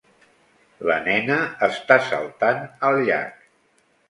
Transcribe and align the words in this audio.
La 0.91 0.95
nena 1.07 1.35
està 1.67 1.99
saltant 2.09 2.65
al 2.89 2.99
llac. 3.11 3.39